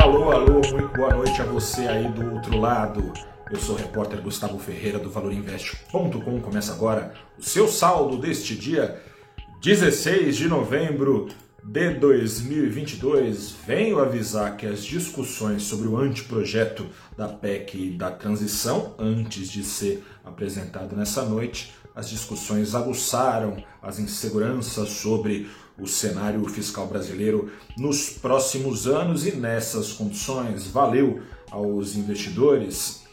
[0.00, 3.12] Alô, alô, muito boa noite a você aí do outro lado.
[3.48, 6.40] Eu sou o repórter Gustavo Ferreira do ValorInvest.com.
[6.40, 9.00] Começa agora o seu saldo deste dia
[9.62, 11.28] 16 de novembro
[11.62, 13.54] de 2022.
[13.64, 20.04] Venho avisar que as discussões sobre o anteprojeto da PEC da transição, antes de ser
[20.24, 28.86] apresentado nessa noite, as discussões aguçaram as inseguranças sobre o cenário fiscal brasileiro nos próximos
[28.86, 33.04] anos e nessas condições valeu aos investidores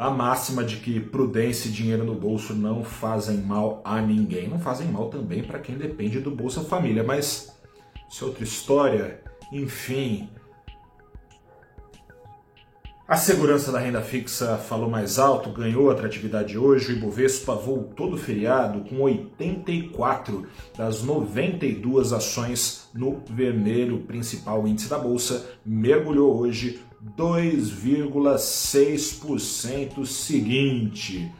[0.00, 4.48] a máxima de que prudência e dinheiro no bolso não fazem mal a ninguém.
[4.48, 7.54] Não fazem mal também para quem depende do Bolsa Família, mas
[8.10, 9.22] isso é outra história.
[9.52, 10.30] Enfim,
[13.10, 16.92] a segurança da renda fixa falou mais alto, ganhou atratividade hoje.
[16.92, 20.46] O Ibovespa voltou do feriado com 84
[20.78, 26.78] das 92 ações no vermelho, principal índice da bolsa, mergulhou hoje
[27.18, 31.32] 2,6% seguinte.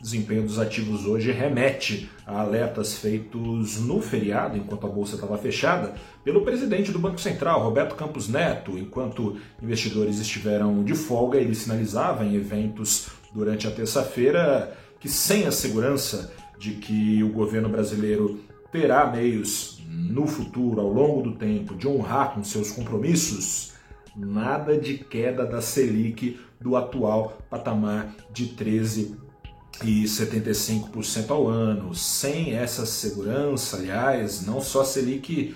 [0.00, 5.94] Desempenho dos ativos hoje remete a alertas feitos no feriado, enquanto a bolsa estava fechada,
[6.22, 8.76] pelo presidente do Banco Central, Roberto Campos Neto.
[8.78, 15.52] Enquanto investidores estiveram de folga, ele sinalizava em eventos durante a terça-feira que, sem a
[15.52, 21.88] segurança de que o governo brasileiro terá meios no futuro, ao longo do tempo, de
[21.88, 23.72] honrar com seus compromissos,
[24.14, 29.16] nada de queda da Selic do atual patamar de 13
[29.84, 31.94] e 75% ao ano.
[31.94, 35.54] Sem essa segurança, aliás, não só a Selic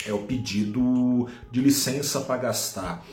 [0.06, 3.04] é o pedido de licença para gastar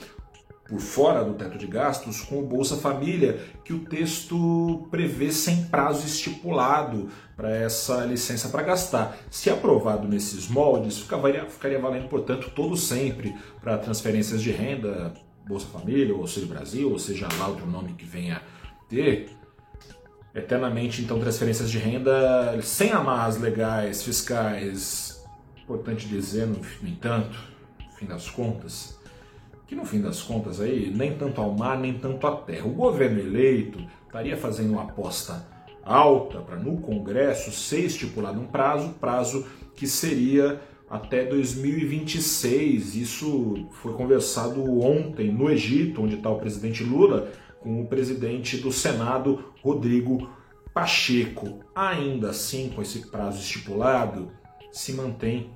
[0.69, 5.65] por fora do teto de gastos com o Bolsa Família, que o texto prevê sem
[5.67, 9.17] prazo estipulado para essa licença para gastar.
[9.31, 15.13] Se aprovado nesses moldes, ficaria, ficaria valendo, portanto, todo sempre para transferências de renda,
[15.47, 18.41] Bolsa Família, ou seja, Brasil, ou seja lá outro nome que venha
[18.89, 19.29] ter.
[20.35, 25.23] Eternamente, então, transferências de renda sem amarras legais, fiscais.
[25.63, 26.59] Importante dizer, no
[26.89, 27.39] entanto,
[27.79, 28.99] no fim das contas,
[29.67, 32.67] que no fim das contas aí, nem tanto ao mar, nem tanto à terra.
[32.67, 35.47] O governo eleito estaria fazendo uma aposta
[35.83, 42.95] alta para no Congresso ser estipulado um prazo, prazo que seria até 2026.
[42.95, 48.71] Isso foi conversado ontem no Egito, onde está o presidente Lula, com o presidente do
[48.71, 50.31] Senado, Rodrigo
[50.73, 51.61] Pacheco.
[51.75, 54.31] Ainda assim, com esse prazo estipulado,
[54.71, 55.51] se mantém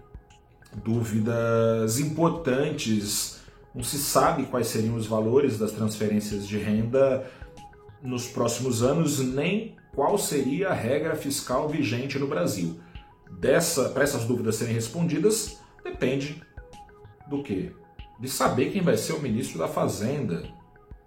[0.85, 3.41] dúvidas importantes
[3.79, 7.25] não se sabe quais seriam os valores das transferências de renda
[8.03, 12.81] nos próximos anos, nem qual seria a regra fiscal vigente no Brasil.
[13.39, 16.43] Dessa, para essas dúvidas serem respondidas, depende
[17.29, 17.71] do que?
[18.19, 20.43] De saber quem vai ser o ministro da Fazenda.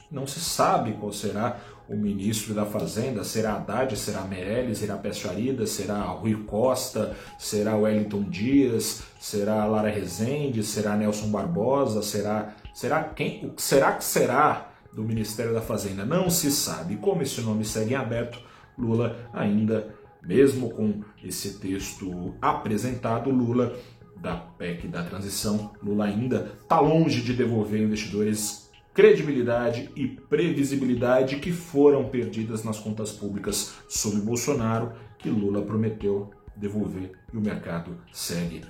[0.09, 1.59] Não se sabe qual será
[1.89, 3.25] o ministro da Fazenda.
[3.25, 10.63] Será Haddad, será Meirelles, será Pessoarida, será Rui Costa, será Wellington Dias, será Lara Rezende,
[10.63, 13.53] será Nelson Barbosa, será Será quem?
[13.57, 16.05] Será que será do Ministério da Fazenda?
[16.05, 16.97] Não se sabe.
[16.97, 18.39] Como esse nome segue em aberto,
[18.77, 23.75] Lula ainda, mesmo com esse texto apresentado, Lula
[24.17, 31.51] da PEC da transição, Lula ainda está longe de devolver investidores credibilidade e previsibilidade que
[31.51, 38.61] foram perdidas nas contas públicas sob Bolsonaro, que Lula prometeu devolver e o mercado segue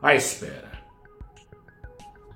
[0.00, 0.75] à espera.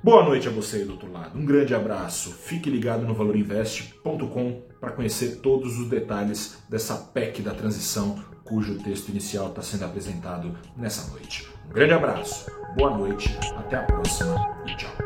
[0.02, 1.38] Boa noite a você aí do outro lado.
[1.38, 2.32] Um grande abraço.
[2.32, 9.10] Fique ligado no valorinvest.com para conhecer todos os detalhes dessa PEC da transição, cujo texto
[9.10, 11.46] inicial está sendo apresentado nessa noite.
[11.68, 14.99] Um grande abraço, boa noite, até a próxima e tchau.